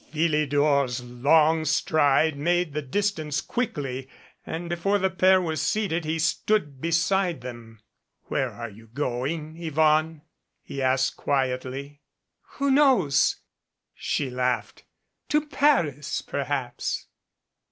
Philidor's 0.11 1.03
long 1.03 1.63
stride 1.63 2.35
made 2.35 2.73
the 2.73 2.81
dis 2.81 3.11
tance 3.11 3.39
quickly, 3.39 4.09
and 4.47 4.67
before 4.67 4.97
the 4.97 5.11
pair 5.11 5.39
were 5.39 5.55
seated, 5.57 6.05
he 6.05 6.17
stood 6.17 6.81
beside 6.81 7.41
them. 7.41 7.79
"Where 8.23 8.49
are 8.49 8.71
you 8.71 8.87
going, 8.87 9.61
Yvonne?" 9.61 10.23
he 10.63 10.81
asked 10.81 11.17
quietly. 11.17 12.01
"Who 12.53 12.71
knows?" 12.71 13.41
she 13.93 14.31
laughed. 14.31 14.85
"To 15.29 15.45
Paris, 15.45 16.23
perhaps." 16.23 17.05